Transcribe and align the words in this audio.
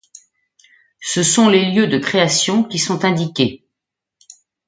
Ce 1.03 1.21
sont 1.21 1.47
les 1.47 1.69
lieux 1.69 1.85
de 1.85 1.99
création 1.99 2.63
qui 2.63 2.79
sont 2.79 3.05
indiqués. 3.05 3.67